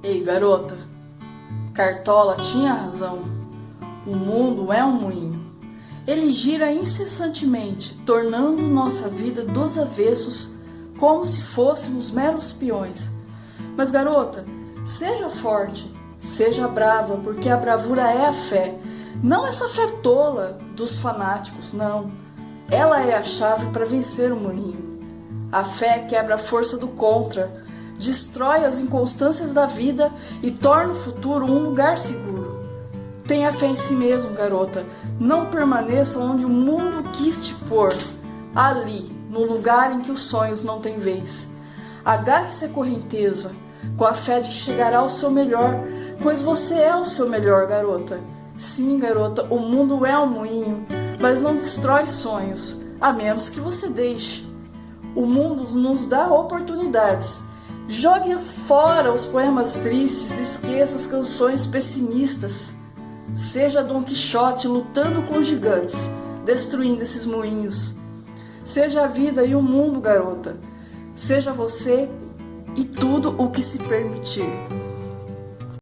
[0.00, 0.76] Ei, garota,
[1.74, 3.22] Cartola tinha razão.
[4.06, 5.44] O mundo é um moinho.
[6.06, 10.50] Ele gira incessantemente, tornando nossa vida dos avessos
[11.00, 13.10] como se fôssemos meros peões.
[13.76, 14.44] Mas, garota,
[14.86, 18.78] seja forte, seja brava, porque a bravura é a fé.
[19.20, 22.10] Não essa fé tola dos fanáticos, não.
[22.70, 25.00] Ela é a chave para vencer o moinho.
[25.50, 27.66] A fé quebra a força do contra,
[27.98, 30.12] destrói as inconstâncias da vida
[30.42, 32.38] e torna o futuro um lugar seguro.
[33.26, 34.86] Tenha fé em si mesmo, garota.
[35.20, 37.92] Não permaneça onde o mundo quis te pôr,
[38.54, 41.46] ali, no lugar em que os sonhos não têm vez.
[42.04, 43.52] Agarre-se à correnteza,
[43.96, 45.74] com a fé de que chegará ao seu melhor,
[46.22, 48.18] pois você é o seu melhor, garota.
[48.58, 50.86] Sim, garota, o mundo é um moinho,
[51.20, 54.46] mas não destrói sonhos, a menos que você deixe.
[55.14, 57.42] O mundo nos dá oportunidades
[57.88, 62.70] Jogue fora os poemas tristes, esqueça as canções pessimistas.
[63.34, 66.10] Seja Dom Quixote lutando com gigantes,
[66.44, 67.94] destruindo esses moinhos.
[68.62, 70.56] Seja a vida e o mundo, garota.
[71.16, 72.10] Seja você
[72.76, 74.50] e tudo o que se permitir.